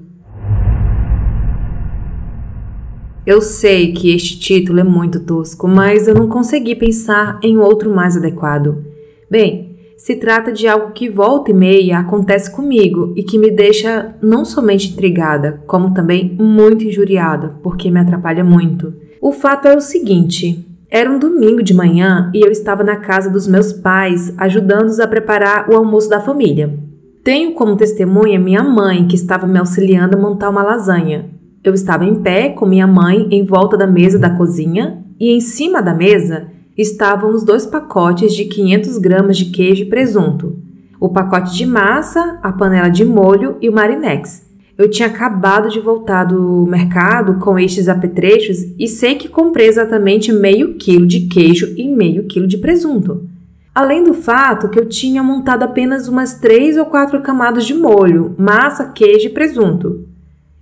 Eu 3.26 3.42
sei 3.42 3.92
que 3.92 4.14
este 4.14 4.38
título 4.38 4.80
é 4.80 4.84
muito 4.84 5.20
tosco, 5.20 5.68
mas 5.68 6.08
eu 6.08 6.14
não 6.14 6.28
consegui 6.28 6.74
pensar 6.74 7.38
em 7.42 7.58
outro 7.58 7.94
mais 7.94 8.16
adequado. 8.16 8.84
Bem, 9.30 9.76
se 9.98 10.16
trata 10.16 10.50
de 10.50 10.66
algo 10.66 10.92
que 10.92 11.10
volta 11.10 11.50
e 11.50 11.54
meia 11.54 11.98
acontece 11.98 12.50
comigo 12.50 13.12
e 13.16 13.22
que 13.22 13.36
me 13.36 13.50
deixa 13.50 14.14
não 14.22 14.44
somente 14.44 14.92
intrigada, 14.92 15.62
como 15.66 15.92
também 15.92 16.36
muito 16.40 16.84
injuriada, 16.84 17.56
porque 17.62 17.90
me 17.90 18.00
atrapalha 18.00 18.42
muito. 18.42 18.94
O 19.20 19.32
fato 19.32 19.68
é 19.68 19.76
o 19.76 19.80
seguinte: 19.80 20.64
era 20.90 21.10
um 21.10 21.18
domingo 21.18 21.62
de 21.62 21.74
manhã 21.74 22.30
e 22.34 22.40
eu 22.40 22.50
estava 22.50 22.82
na 22.82 22.96
casa 22.96 23.28
dos 23.28 23.46
meus 23.46 23.72
pais 23.74 24.32
ajudando-os 24.38 24.98
a 24.98 25.06
preparar 25.06 25.68
o 25.68 25.76
almoço 25.76 26.08
da 26.08 26.18
família. 26.18 26.78
Tenho 27.22 27.52
como 27.52 27.76
testemunha 27.76 28.38
minha 28.38 28.62
mãe, 28.62 29.06
que 29.06 29.14
estava 29.14 29.46
me 29.46 29.58
auxiliando 29.58 30.16
a 30.16 30.20
montar 30.20 30.48
uma 30.48 30.62
lasanha. 30.62 31.28
Eu 31.62 31.74
estava 31.74 32.06
em 32.06 32.22
pé 32.22 32.48
com 32.50 32.64
minha 32.64 32.86
mãe 32.86 33.28
em 33.30 33.44
volta 33.44 33.76
da 33.76 33.86
mesa 33.86 34.18
da 34.18 34.30
cozinha 34.30 35.04
e 35.20 35.30
em 35.30 35.40
cima 35.40 35.82
da 35.82 35.92
mesa 35.92 36.48
estavam 36.74 37.34
os 37.34 37.44
dois 37.44 37.66
pacotes 37.66 38.34
de 38.34 38.46
500 38.46 38.96
gramas 38.96 39.36
de 39.36 39.46
queijo 39.46 39.82
e 39.82 39.88
presunto, 39.90 40.56
o 40.98 41.10
pacote 41.10 41.54
de 41.54 41.66
massa, 41.66 42.38
a 42.42 42.50
panela 42.50 42.88
de 42.88 43.04
molho 43.04 43.56
e 43.60 43.68
o 43.68 43.72
marinex. 43.72 44.47
Eu 44.78 44.88
tinha 44.88 45.08
acabado 45.08 45.68
de 45.68 45.80
voltar 45.80 46.22
do 46.22 46.64
mercado 46.64 47.40
com 47.40 47.58
estes 47.58 47.88
apetrechos 47.88 48.58
e 48.78 48.86
sei 48.86 49.16
que 49.16 49.28
comprei 49.28 49.66
exatamente 49.66 50.32
meio 50.32 50.74
quilo 50.74 51.04
de 51.04 51.22
queijo 51.22 51.74
e 51.76 51.88
meio 51.88 52.28
quilo 52.28 52.46
de 52.46 52.58
presunto. 52.58 53.28
Além 53.74 54.04
do 54.04 54.14
fato 54.14 54.68
que 54.68 54.78
eu 54.78 54.88
tinha 54.88 55.20
montado 55.20 55.64
apenas 55.64 56.06
umas 56.06 56.34
três 56.34 56.76
ou 56.76 56.86
quatro 56.86 57.20
camadas 57.22 57.66
de 57.66 57.74
molho, 57.74 58.36
massa, 58.38 58.92
queijo 58.92 59.26
e 59.26 59.30
presunto. 59.30 60.06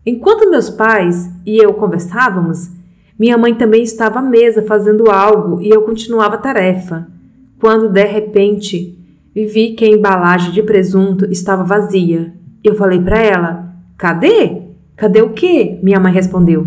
Enquanto 0.05 0.51
meus 0.51 0.71
pais 0.71 1.31
e 1.45 1.59
eu 1.59 1.75
conversávamos, 1.75 2.71
minha 3.19 3.37
mãe 3.37 3.55
também 3.55 3.83
estava 3.83 4.21
à 4.21 4.23
mesa 4.23 4.63
fazendo 4.63 5.11
algo 5.11 5.61
e 5.61 5.69
eu 5.69 5.83
continuava 5.83 6.37
a 6.37 6.39
tarefa. 6.39 7.07
Quando 7.61 7.91
de 7.91 8.05
repente 8.05 8.99
vi 9.35 9.75
que 9.75 9.85
a 9.85 9.89
embalagem 9.89 10.53
de 10.53 10.63
presunto 10.63 11.27
estava 11.31 11.65
vazia. 11.65 12.33
Eu 12.65 12.75
falei 12.77 13.01
para 13.01 13.19
ela: 13.19 13.66
Cadê? 13.97 14.63
Cadê 14.95 15.23
o 15.23 15.31
quê? 15.31 15.79
Minha 15.83 15.99
mãe 15.99 16.13
respondeu. 16.13 16.67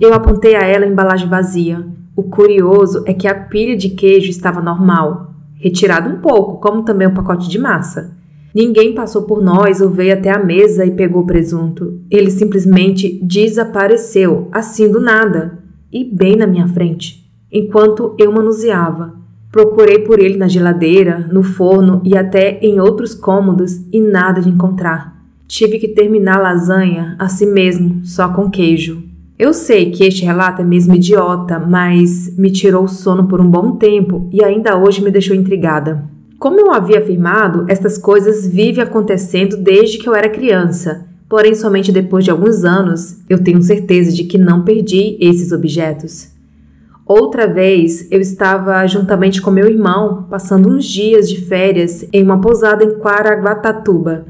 Eu 0.00 0.14
apontei 0.14 0.56
a 0.56 0.62
ela 0.62 0.86
a 0.86 0.88
embalagem 0.88 1.28
vazia. 1.28 1.86
O 2.16 2.22
curioso 2.22 3.04
é 3.06 3.12
que 3.12 3.28
a 3.28 3.34
pilha 3.34 3.76
de 3.76 3.90
queijo 3.90 4.30
estava 4.30 4.62
normal, 4.62 5.34
retirado 5.56 6.08
um 6.08 6.20
pouco, 6.20 6.60
como 6.60 6.82
também 6.82 7.06
o 7.06 7.10
um 7.10 7.14
pacote 7.14 7.50
de 7.50 7.58
massa. 7.58 8.16
Ninguém 8.54 8.94
passou 8.94 9.22
por 9.22 9.42
nós 9.42 9.80
ou 9.80 9.90
veio 9.90 10.14
até 10.14 10.30
a 10.30 10.42
mesa 10.42 10.86
e 10.86 10.92
pegou 10.92 11.22
o 11.22 11.26
presunto. 11.26 12.00
Ele 12.10 12.30
simplesmente 12.30 13.20
desapareceu, 13.22 14.48
assim 14.52 14.90
do 14.90 15.00
nada, 15.00 15.58
e 15.92 16.04
bem 16.04 16.36
na 16.36 16.46
minha 16.46 16.68
frente, 16.68 17.28
enquanto 17.52 18.14
eu 18.18 18.32
manuseava. 18.32 19.14
Procurei 19.50 19.98
por 20.00 20.18
ele 20.18 20.36
na 20.36 20.48
geladeira, 20.48 21.28
no 21.30 21.42
forno 21.42 22.00
e 22.04 22.16
até 22.16 22.58
em 22.60 22.80
outros 22.80 23.14
cômodos 23.14 23.84
e 23.92 24.00
nada 24.00 24.40
de 24.40 24.48
encontrar. 24.48 25.13
Tive 25.46 25.78
que 25.78 25.88
terminar 25.88 26.38
a 26.38 26.42
lasanha 26.42 27.16
mesmo, 27.52 28.04
só 28.04 28.28
com 28.28 28.50
queijo. 28.50 29.02
Eu 29.38 29.52
sei 29.52 29.90
que 29.90 30.04
este 30.04 30.24
relato 30.24 30.62
é 30.62 30.64
mesmo 30.64 30.94
idiota, 30.94 31.58
mas 31.58 32.36
me 32.36 32.50
tirou 32.50 32.84
o 32.84 32.88
sono 32.88 33.26
por 33.26 33.40
um 33.40 33.50
bom 33.50 33.72
tempo 33.76 34.28
e 34.32 34.42
ainda 34.44 34.76
hoje 34.76 35.02
me 35.02 35.10
deixou 35.10 35.34
intrigada. 35.34 36.04
Como 36.38 36.60
eu 36.60 36.70
havia 36.70 36.98
afirmado, 36.98 37.64
estas 37.68 37.98
coisas 37.98 38.46
vivem 38.46 38.82
acontecendo 38.82 39.56
desde 39.56 39.98
que 39.98 40.08
eu 40.08 40.14
era 40.14 40.28
criança. 40.28 41.06
Porém, 41.28 41.54
somente 41.54 41.90
depois 41.90 42.24
de 42.24 42.30
alguns 42.30 42.64
anos 42.64 43.18
eu 43.28 43.42
tenho 43.42 43.62
certeza 43.62 44.12
de 44.12 44.24
que 44.24 44.38
não 44.38 44.62
perdi 44.62 45.16
esses 45.20 45.52
objetos. 45.52 46.28
Outra 47.06 47.46
vez, 47.46 48.06
eu 48.10 48.20
estava 48.20 48.86
juntamente 48.86 49.42
com 49.42 49.50
meu 49.50 49.68
irmão 49.68 50.26
passando 50.30 50.68
uns 50.68 50.86
dias 50.86 51.28
de 51.28 51.40
férias 51.40 52.06
em 52.12 52.22
uma 52.22 52.40
pousada 52.40 52.82
em 52.82 52.98
Quaraguatatuba, 52.98 54.26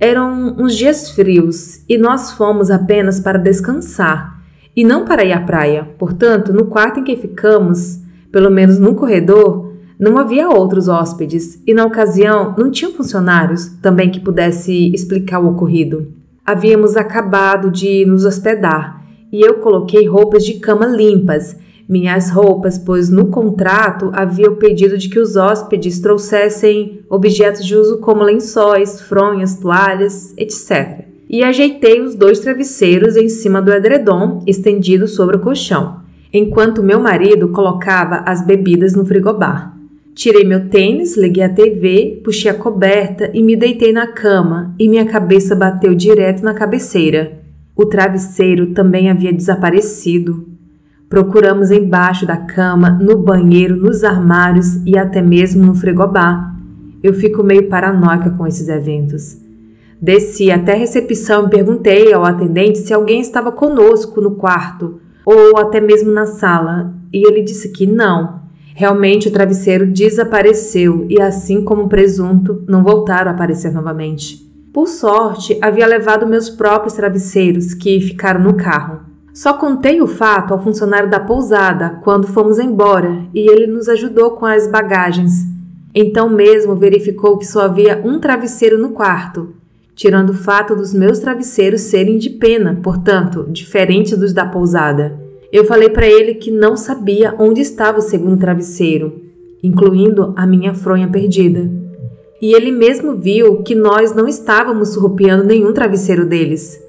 eram 0.00 0.54
uns 0.58 0.76
dias 0.76 1.10
frios 1.10 1.82
e 1.88 1.98
nós 1.98 2.32
fomos 2.32 2.70
apenas 2.70 3.18
para 3.18 3.38
descansar 3.38 4.38
e 4.76 4.84
não 4.84 5.04
para 5.04 5.24
ir 5.24 5.32
à 5.32 5.40
praia. 5.40 5.88
Portanto, 5.98 6.52
no 6.52 6.66
quarto 6.66 7.00
em 7.00 7.04
que 7.04 7.16
ficamos, 7.16 8.00
pelo 8.30 8.50
menos 8.50 8.78
no 8.78 8.94
corredor, 8.94 9.74
não 9.98 10.16
havia 10.16 10.48
outros 10.48 10.86
hóspedes 10.86 11.60
e 11.66 11.74
na 11.74 11.84
ocasião 11.84 12.54
não 12.56 12.70
tinham 12.70 12.92
funcionários 12.92 13.66
também 13.82 14.10
que 14.10 14.20
pudesse 14.20 14.92
explicar 14.94 15.40
o 15.40 15.48
ocorrido. 15.48 16.12
Havíamos 16.46 16.96
acabado 16.96 17.70
de 17.70 18.06
nos 18.06 18.24
hospedar 18.24 19.02
e 19.32 19.40
eu 19.40 19.54
coloquei 19.54 20.06
roupas 20.06 20.44
de 20.44 20.54
cama 20.54 20.86
limpas 20.86 21.56
minhas 21.88 22.28
roupas, 22.28 22.76
pois 22.76 23.08
no 23.08 23.28
contrato 23.28 24.10
havia 24.12 24.50
o 24.50 24.56
pedido 24.56 24.98
de 24.98 25.08
que 25.08 25.18
os 25.18 25.36
hóspedes 25.36 25.98
trouxessem 26.00 27.00
objetos 27.08 27.64
de 27.64 27.74
uso 27.74 27.98
como 27.98 28.22
lençóis, 28.22 29.00
fronhas, 29.00 29.56
toalhas, 29.56 30.34
etc. 30.36 31.06
E 31.30 31.42
ajeitei 31.42 32.00
os 32.00 32.14
dois 32.14 32.40
travesseiros 32.40 33.16
em 33.16 33.28
cima 33.28 33.62
do 33.62 33.72
edredom 33.72 34.42
estendido 34.46 35.08
sobre 35.08 35.36
o 35.36 35.40
colchão, 35.40 36.00
enquanto 36.32 36.82
meu 36.82 37.00
marido 37.00 37.48
colocava 37.48 38.16
as 38.26 38.44
bebidas 38.44 38.94
no 38.94 39.06
frigobar. 39.06 39.74
Tirei 40.14 40.44
meu 40.44 40.68
tênis, 40.68 41.16
liguei 41.16 41.44
a 41.44 41.48
TV, 41.48 42.20
puxei 42.24 42.50
a 42.50 42.54
coberta 42.54 43.30
e 43.32 43.40
me 43.40 43.54
deitei 43.54 43.92
na 43.92 44.08
cama, 44.08 44.74
e 44.78 44.88
minha 44.88 45.06
cabeça 45.06 45.54
bateu 45.54 45.94
direto 45.94 46.42
na 46.42 46.52
cabeceira. 46.52 47.38
O 47.76 47.86
travesseiro 47.86 48.74
também 48.74 49.08
havia 49.08 49.32
desaparecido. 49.32 50.57
Procuramos 51.08 51.70
embaixo 51.70 52.26
da 52.26 52.36
cama, 52.36 52.90
no 52.90 53.16
banheiro, 53.16 53.76
nos 53.76 54.04
armários 54.04 54.76
e 54.84 54.98
até 54.98 55.22
mesmo 55.22 55.64
no 55.64 55.74
frigobar. 55.74 56.54
Eu 57.02 57.14
fico 57.14 57.42
meio 57.42 57.68
paranoica 57.68 58.30
com 58.30 58.46
esses 58.46 58.68
eventos. 58.68 59.38
Desci 60.00 60.50
até 60.50 60.74
a 60.74 60.78
recepção 60.78 61.46
e 61.46 61.50
perguntei 61.50 62.12
ao 62.12 62.24
atendente 62.24 62.78
se 62.78 62.92
alguém 62.92 63.20
estava 63.20 63.50
conosco 63.50 64.20
no 64.20 64.32
quarto 64.32 65.00
ou 65.24 65.58
até 65.58 65.80
mesmo 65.80 66.12
na 66.12 66.26
sala, 66.26 66.94
e 67.12 67.26
ele 67.26 67.42
disse 67.42 67.70
que 67.70 67.86
não. 67.86 68.40
Realmente 68.74 69.28
o 69.28 69.32
travesseiro 69.32 69.86
desapareceu 69.86 71.06
e, 71.08 71.20
assim 71.20 71.64
como 71.64 71.82
o 71.82 71.88
presunto, 71.88 72.62
não 72.68 72.82
voltaram 72.82 73.30
a 73.30 73.34
aparecer 73.34 73.72
novamente. 73.72 74.46
Por 74.72 74.86
sorte, 74.86 75.58
havia 75.60 75.86
levado 75.86 76.26
meus 76.26 76.48
próprios 76.48 76.94
travesseiros, 76.94 77.74
que 77.74 78.00
ficaram 78.00 78.40
no 78.40 78.54
carro. 78.54 79.07
Só 79.38 79.52
contei 79.52 80.02
o 80.02 80.08
fato 80.08 80.52
ao 80.52 80.60
funcionário 80.60 81.08
da 81.08 81.20
pousada 81.20 82.00
quando 82.02 82.26
fomos 82.26 82.58
embora 82.58 83.22
e 83.32 83.48
ele 83.48 83.68
nos 83.68 83.88
ajudou 83.88 84.32
com 84.32 84.44
as 84.44 84.66
bagagens. 84.66 85.32
Então 85.94 86.28
mesmo 86.28 86.74
verificou 86.74 87.38
que 87.38 87.46
só 87.46 87.60
havia 87.60 88.02
um 88.04 88.18
travesseiro 88.18 88.76
no 88.76 88.88
quarto, 88.90 89.54
tirando 89.94 90.30
o 90.30 90.34
fato 90.34 90.74
dos 90.74 90.92
meus 90.92 91.20
travesseiros 91.20 91.82
serem 91.82 92.18
de 92.18 92.30
pena, 92.30 92.80
portanto, 92.82 93.46
diferentes 93.48 94.18
dos 94.18 94.32
da 94.32 94.44
pousada. 94.44 95.16
Eu 95.52 95.64
falei 95.66 95.88
para 95.88 96.08
ele 96.08 96.34
que 96.34 96.50
não 96.50 96.76
sabia 96.76 97.32
onde 97.38 97.60
estava 97.60 97.98
o 97.98 98.02
segundo 98.02 98.40
travesseiro, 98.40 99.22
incluindo 99.62 100.34
a 100.36 100.48
minha 100.48 100.74
fronha 100.74 101.06
perdida. 101.06 101.70
E 102.42 102.56
ele 102.56 102.72
mesmo 102.72 103.14
viu 103.14 103.62
que 103.62 103.76
nós 103.76 104.12
não 104.12 104.26
estávamos 104.26 104.88
surrupiando 104.88 105.44
nenhum 105.44 105.72
travesseiro 105.72 106.26
deles. 106.26 106.87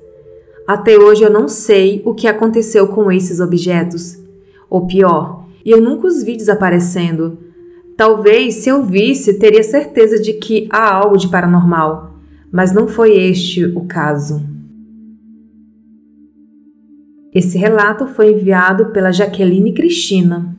Até 0.69 0.99
hoje 0.99 1.23
eu 1.23 1.31
não 1.31 1.47
sei 1.47 1.99
o 2.05 2.13
que 2.13 2.27
aconteceu 2.27 2.89
com 2.89 3.11
esses 3.11 3.39
objetos. 3.39 4.19
Ou 4.69 4.85
pior, 4.85 5.47
eu 5.65 5.81
nunca 5.81 6.05
os 6.05 6.21
vi 6.21 6.37
desaparecendo. 6.37 7.39
Talvez, 7.97 8.53
se 8.53 8.69
eu 8.69 8.85
visse, 8.85 9.39
teria 9.39 9.63
certeza 9.63 10.21
de 10.21 10.33
que 10.33 10.67
há 10.69 10.93
algo 10.93 11.17
de 11.17 11.27
paranormal, 11.27 12.19
mas 12.51 12.71
não 12.71 12.87
foi 12.87 13.17
este 13.17 13.65
o 13.65 13.87
caso. 13.87 14.47
Esse 17.33 17.57
relato 17.57 18.05
foi 18.05 18.33
enviado 18.33 18.91
pela 18.91 19.11
Jaqueline 19.11 19.73
Cristina. 19.73 20.55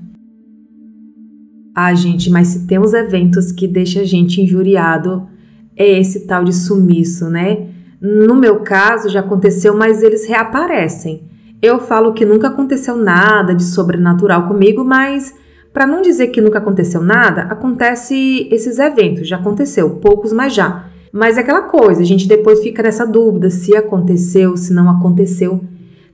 Ah, 1.73 1.95
gente, 1.95 2.29
mas 2.31 2.49
se 2.49 2.67
temos 2.67 2.95
eventos 2.95 3.53
que 3.53 3.69
deixam 3.69 4.03
a 4.03 4.07
gente 4.07 4.41
injuriado, 4.41 5.29
é 5.77 6.01
esse 6.01 6.27
tal 6.27 6.43
de 6.43 6.53
sumiço, 6.53 7.31
né? 7.31 7.79
No 8.01 8.35
meu 8.35 8.61
caso, 8.61 9.09
já 9.09 9.21
aconteceu, 9.21 9.77
mas 9.77 10.03
eles 10.03 10.27
reaparecem. 10.27 11.29
Eu 11.61 11.79
falo 11.79 12.15
que 12.15 12.25
nunca 12.25 12.49
aconteceu 12.49 12.97
nada 12.97 13.55
de 13.55 13.65
sobrenatural 13.65 14.49
comigo, 14.49 14.83
mas 14.83 15.35
para 15.73 15.87
não 15.87 16.01
dizer 16.01 16.29
que 16.29 16.41
nunca 16.41 16.59
aconteceu 16.59 17.03
nada, 17.03 17.43
acontece 17.43 18.49
esses 18.51 18.79
eventos, 18.79 19.29
já 19.29 19.37
aconteceu, 19.37 19.91
poucos, 19.97 20.33
mas 20.33 20.55
já. 20.55 20.87
Mas 21.13 21.37
é 21.37 21.41
aquela 21.41 21.63
coisa, 21.63 22.01
a 22.01 22.05
gente 22.05 22.27
depois 22.27 22.61
fica 22.61 22.83
nessa 22.83 23.07
dúvida 23.07 23.51
se 23.51 23.77
aconteceu, 23.77 24.57
se 24.57 24.73
não 24.73 24.89
aconteceu. 24.89 25.61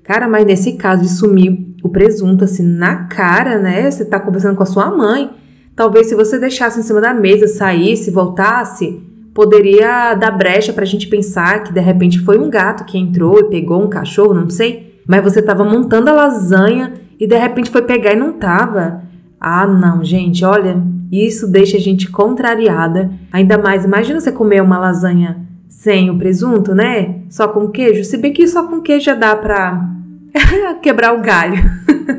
Cara, 0.03 0.29
mas 0.29 0.45
nesse 0.47 0.73
caso 0.73 1.03
de 1.03 1.09
sumir 1.09 1.75
o 1.83 1.89
presunto 1.89 2.45
assim 2.45 2.63
na 2.63 3.05
cara, 3.05 3.59
né? 3.59 3.91
Você 3.91 4.05
tá 4.05 4.19
conversando 4.19 4.57
com 4.57 4.63
a 4.63 4.67
sua 4.67 4.91
mãe. 4.91 5.31
Talvez 5.75 6.09
se 6.09 6.15
você 6.15 6.39
deixasse 6.39 6.81
em 6.81 6.83
cima 6.83 7.01
da 7.01 7.13
mesa, 7.13 7.47
saísse, 7.47 8.11
voltasse, 8.11 9.01
poderia 9.37 10.15
dar 10.15 10.31
brecha 10.31 10.73
pra 10.73 10.87
gente 10.87 11.07
pensar 11.09 11.63
que 11.63 11.71
de 11.71 11.79
repente 11.79 12.19
foi 12.21 12.39
um 12.39 12.49
gato 12.49 12.87
que 12.87 12.97
entrou 12.97 13.39
e 13.39 13.51
pegou 13.51 13.85
um 13.85 13.89
cachorro, 13.89 14.33
não 14.33 14.49
sei. 14.49 14.99
Mas 15.07 15.23
você 15.23 15.43
tava 15.43 15.63
montando 15.63 16.09
a 16.09 16.15
lasanha 16.15 16.95
e 17.21 17.27
de 17.27 17.37
repente 17.37 17.69
foi 17.69 17.83
pegar 17.83 18.15
e 18.15 18.17
não 18.17 18.33
tava. 18.33 19.03
Ah, 19.39 19.67
não, 19.67 20.03
gente, 20.03 20.43
olha, 20.43 20.83
isso 21.13 21.47
deixa 21.47 21.77
a 21.77 21.81
gente 21.81 22.11
contrariada. 22.11 23.11
Ainda 23.31 23.59
mais, 23.59 23.85
imagina 23.85 24.19
você 24.19 24.33
comer 24.33 24.63
uma 24.63 24.79
lasanha 24.79 25.47
sem 25.69 26.09
o 26.09 26.17
presunto, 26.17 26.75
né? 26.75 27.17
Só 27.29 27.47
com 27.47 27.69
queijo. 27.69 28.05
Se 28.05 28.17
bem 28.17 28.33
que 28.33 28.49
só 28.49 28.67
com 28.67 28.81
queijo 28.81 29.05
já 29.05 29.15
dá 29.15 29.37
pra 29.37 29.87
quebrar 30.81 31.15
o 31.15 31.21
galho. 31.21 31.63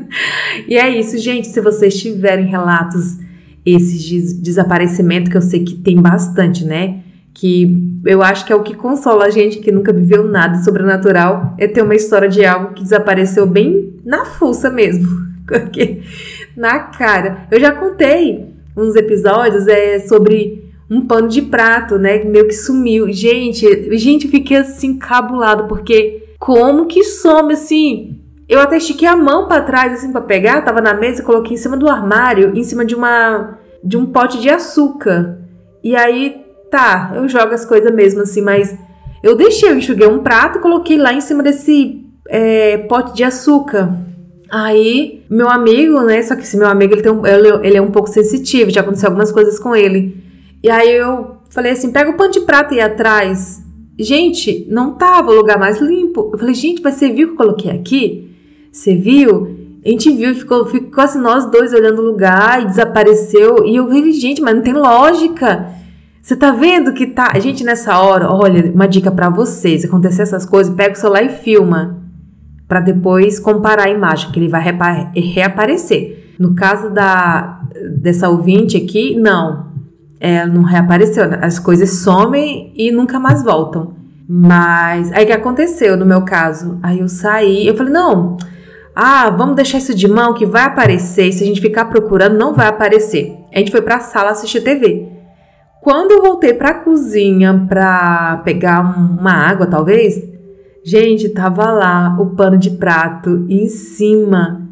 e 0.68 0.76
é 0.76 0.88
isso, 0.88 1.18
gente. 1.18 1.48
Se 1.48 1.60
vocês 1.60 2.00
tiverem 2.00 2.46
relatos 2.46 3.18
esses 3.66 4.04
de 4.04 4.34
desaparecimento, 4.34 5.28
que 5.28 5.36
eu 5.36 5.42
sei 5.42 5.64
que 5.64 5.74
tem 5.74 6.00
bastante, 6.00 6.64
né? 6.64 7.00
Que 7.38 8.00
eu 8.04 8.22
acho 8.22 8.44
que 8.44 8.52
é 8.52 8.56
o 8.56 8.62
que 8.62 8.74
consola 8.74 9.26
a 9.26 9.30
gente 9.30 9.58
que 9.58 9.70
nunca 9.70 9.92
viveu 9.92 10.24
nada 10.24 10.58
sobrenatural, 10.62 11.54
é 11.56 11.68
ter 11.68 11.82
uma 11.82 11.94
história 11.94 12.28
de 12.28 12.44
algo 12.44 12.74
que 12.74 12.82
desapareceu 12.82 13.46
bem 13.46 13.94
na 14.04 14.24
fuça 14.24 14.70
mesmo. 14.70 15.06
Porque 15.46 16.02
na 16.56 16.80
cara. 16.80 17.46
Eu 17.50 17.60
já 17.60 17.72
contei 17.72 18.54
uns 18.76 18.96
episódios 18.96 19.66
é, 19.68 20.00
sobre 20.00 20.68
um 20.90 21.06
pano 21.06 21.28
de 21.28 21.42
prato, 21.42 21.98
né? 21.98 22.24
Meio 22.24 22.48
que 22.48 22.54
sumiu. 22.54 23.12
Gente, 23.12 23.96
gente, 23.96 24.26
eu 24.26 24.30
fiquei 24.30 24.56
assim 24.56 24.98
cabulado, 24.98 25.64
porque 25.64 26.34
como 26.38 26.86
que 26.86 27.04
some 27.04 27.52
assim? 27.52 28.20
Eu 28.48 28.60
até 28.60 28.78
estiquei 28.78 29.06
a 29.06 29.16
mão 29.16 29.46
para 29.46 29.62
trás, 29.62 29.92
assim, 29.92 30.10
para 30.10 30.22
pegar, 30.22 30.62
tava 30.62 30.80
na 30.80 30.94
mesa, 30.94 31.22
coloquei 31.22 31.54
em 31.54 31.58
cima 31.58 31.76
do 31.76 31.88
armário, 31.88 32.56
em 32.56 32.64
cima 32.64 32.84
de 32.84 32.94
uma 32.94 33.58
de 33.84 33.96
um 33.96 34.06
pote 34.06 34.40
de 34.40 34.48
açúcar. 34.48 35.38
E 35.84 35.94
aí, 35.94 36.44
tá, 36.70 37.12
eu 37.14 37.28
jogo 37.28 37.54
as 37.54 37.64
coisas 37.64 37.92
mesmo, 37.94 38.22
assim, 38.22 38.42
mas 38.42 38.76
eu 39.22 39.36
deixei, 39.36 39.70
eu 39.70 39.76
enxuguei 39.76 40.06
um 40.06 40.20
prato 40.20 40.58
e 40.58 40.62
coloquei 40.62 40.96
lá 40.96 41.12
em 41.12 41.20
cima 41.20 41.42
desse 41.42 42.04
é, 42.28 42.78
pote 42.78 43.14
de 43.14 43.24
açúcar. 43.24 44.06
Aí, 44.50 45.24
meu 45.28 45.48
amigo, 45.48 46.00
né? 46.02 46.22
Só 46.22 46.34
que 46.34 46.42
esse 46.42 46.56
meu 46.56 46.68
amigo, 46.68 46.94
ele, 46.94 47.02
tem 47.02 47.12
um, 47.12 47.26
ele, 47.26 47.48
ele, 47.66 47.76
é 47.76 47.82
um 47.82 47.90
pouco 47.90 48.08
sensitivo, 48.08 48.70
já 48.70 48.80
aconteceu 48.80 49.08
algumas 49.08 49.30
coisas 49.30 49.58
com 49.58 49.76
ele. 49.76 50.22
E 50.62 50.70
aí 50.70 50.90
eu 50.90 51.36
falei 51.50 51.72
assim: 51.72 51.92
pega 51.92 52.10
o 52.10 52.16
pano 52.16 52.32
de 52.32 52.40
prata 52.40 52.74
aí 52.74 52.80
atrás. 52.80 53.62
Gente, 53.98 54.66
não 54.70 54.94
tava 54.94 55.32
o 55.32 55.34
lugar 55.34 55.58
mais 55.58 55.80
limpo. 55.80 56.30
Eu 56.32 56.38
falei, 56.38 56.54
gente, 56.54 56.80
mas 56.80 56.94
você 56.94 57.10
viu 57.10 57.28
que 57.28 57.32
eu 57.32 57.36
coloquei 57.36 57.70
aqui? 57.72 58.30
Você 58.70 58.94
viu? 58.94 59.56
A 59.84 59.88
gente 59.88 60.10
viu, 60.10 60.34
ficou, 60.34 60.66
ficou 60.66 61.02
assim, 61.02 61.18
nós 61.18 61.50
dois 61.50 61.72
olhando 61.72 62.00
o 62.00 62.04
lugar 62.04 62.62
e 62.62 62.66
desapareceu. 62.66 63.64
E 63.64 63.74
eu 63.74 63.86
falei, 63.88 64.12
gente, 64.12 64.40
mas 64.40 64.54
não 64.54 64.62
tem 64.62 64.72
lógica. 64.72 65.68
Você 66.28 66.36
tá 66.36 66.50
vendo 66.50 66.92
que 66.92 67.06
tá. 67.06 67.32
Gente, 67.40 67.64
nessa 67.64 67.98
hora, 67.98 68.30
olha, 68.30 68.70
uma 68.70 68.86
dica 68.86 69.10
para 69.10 69.30
vocês: 69.30 69.82
acontecer 69.82 70.20
essas 70.20 70.44
coisas, 70.44 70.74
pega 70.74 70.92
o 70.92 70.94
celular 70.94 71.22
e 71.22 71.30
filma 71.30 72.02
para 72.68 72.80
depois 72.80 73.40
comparar 73.40 73.86
a 73.86 73.88
imagem, 73.88 74.30
que 74.30 74.38
ele 74.38 74.46
vai 74.46 74.62
reaparecer. 75.14 76.34
No 76.38 76.54
caso 76.54 76.90
da 76.90 77.62
dessa 77.96 78.28
ouvinte 78.28 78.76
aqui, 78.76 79.18
não. 79.18 79.68
Ela 80.20 80.52
não 80.52 80.64
reapareceu. 80.64 81.24
As 81.40 81.58
coisas 81.58 82.00
somem 82.00 82.74
e 82.76 82.92
nunca 82.92 83.18
mais 83.18 83.42
voltam. 83.42 83.94
Mas 84.28 85.10
aí 85.12 85.24
que 85.24 85.32
aconteceu 85.32 85.96
no 85.96 86.04
meu 86.04 86.26
caso? 86.26 86.78
Aí 86.82 86.98
eu 87.00 87.08
saí, 87.08 87.66
eu 87.66 87.74
falei: 87.74 87.90
"Não, 87.90 88.36
ah, 88.94 89.30
vamos 89.30 89.56
deixar 89.56 89.78
isso 89.78 89.94
de 89.94 90.06
mão 90.06 90.34
que 90.34 90.44
vai 90.44 90.64
aparecer. 90.64 91.32
Se 91.32 91.42
a 91.42 91.46
gente 91.46 91.62
ficar 91.62 91.86
procurando, 91.86 92.36
não 92.36 92.52
vai 92.52 92.66
aparecer". 92.66 93.34
A 93.50 93.58
gente 93.60 93.70
foi 93.70 93.80
para 93.80 93.96
a 93.96 94.00
sala 94.00 94.32
assistir 94.32 94.60
TV. 94.60 95.16
Quando 95.88 96.10
eu 96.10 96.20
voltei 96.20 96.52
para 96.52 96.70
a 96.70 96.74
cozinha 96.74 97.64
para 97.66 98.42
pegar 98.44 98.80
uma 98.80 99.32
água, 99.32 99.66
talvez, 99.66 100.22
Gente, 100.88 101.28
tava 101.28 101.70
lá 101.70 102.16
o 102.18 102.34
pano 102.34 102.56
de 102.56 102.70
prato 102.70 103.44
em 103.46 103.68
cima. 103.68 104.66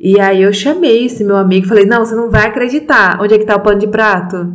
E 0.00 0.18
aí 0.18 0.42
eu 0.42 0.50
chamei 0.50 1.04
esse 1.04 1.22
meu 1.22 1.36
amigo 1.36 1.66
e 1.66 1.68
falei: 1.68 1.84
Não, 1.84 2.06
você 2.06 2.14
não 2.14 2.30
vai 2.30 2.46
acreditar. 2.46 3.18
Onde 3.20 3.34
é 3.34 3.38
que 3.38 3.44
tá 3.44 3.54
o 3.54 3.60
pano 3.60 3.78
de 3.78 3.86
prato? 3.86 4.50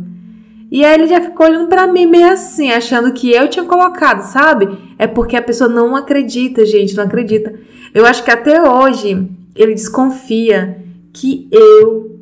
E 0.72 0.84
aí 0.84 0.94
ele 0.94 1.06
já 1.06 1.20
ficou 1.20 1.46
olhando 1.46 1.68
para 1.68 1.86
mim 1.86 2.04
meio 2.04 2.32
assim, 2.32 2.72
achando 2.72 3.12
que 3.12 3.30
eu 3.30 3.48
tinha 3.48 3.64
colocado, 3.64 4.22
sabe? 4.22 4.76
É 4.98 5.06
porque 5.06 5.36
a 5.36 5.42
pessoa 5.42 5.70
não 5.70 5.94
acredita, 5.94 6.66
gente, 6.66 6.96
não 6.96 7.04
acredita. 7.04 7.54
Eu 7.94 8.04
acho 8.04 8.24
que 8.24 8.30
até 8.32 8.60
hoje 8.60 9.28
ele 9.54 9.74
desconfia 9.74 10.82
que 11.12 11.48
eu 11.52 12.13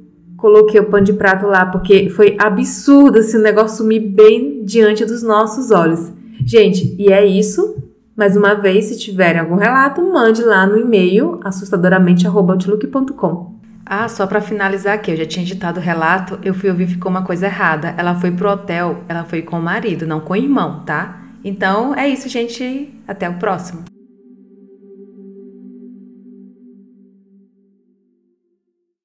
coloquei 0.43 0.81
o 0.81 0.87
pano 0.87 1.07
de 1.07 1.13
prato 1.13 1.47
lá, 1.47 1.65
porque 1.65 2.11
foi 2.11 2.37
absurdo 2.37 3.21
assim, 3.21 3.39
negócio 3.39 3.79
sumir 3.79 4.01
bem 4.01 4.65
diante 4.65 5.05
dos 5.05 5.23
nossos 5.23 5.71
olhos. 5.71 6.11
Gente, 6.45 6.97
e 6.99 7.13
é 7.13 7.25
isso. 7.25 7.77
Mais 8.17 8.37
uma 8.37 8.55
vez, 8.55 8.87
se 8.87 8.99
tiverem 8.99 9.41
algum 9.41 9.55
relato, 9.55 10.03
mande 10.03 10.43
lá 10.43 10.67
no 10.67 10.77
e-mail 10.77 11.39
assustadoramente@outlook.com. 11.45 13.53
Ah, 13.87 14.09
só 14.09 14.27
para 14.27 14.41
finalizar 14.41 14.95
aqui, 14.95 15.13
eu 15.13 15.17
já 15.17 15.27
tinha 15.27 15.45
editado 15.45 15.79
o 15.79 15.83
relato, 15.83 16.39
eu 16.43 16.55
fui 16.55 16.69
ouvir 16.69 16.89
ficou 16.89 17.11
uma 17.11 17.23
coisa 17.23 17.47
errada. 17.47 17.95
Ela 17.97 18.17
foi 18.17 18.33
pro 18.33 18.51
hotel, 18.51 19.05
ela 19.09 19.23
foi 19.23 19.43
com 19.43 19.59
o 19.59 19.63
marido, 19.63 20.07
não 20.07 20.21
com 20.21 20.33
o 20.33 20.37
irmão, 20.37 20.83
tá? 20.85 21.23
Então 21.45 21.95
é 21.95 22.09
isso, 22.09 22.29
gente. 22.29 22.93
Até 23.07 23.29
o 23.29 23.35
próximo. 23.35 23.92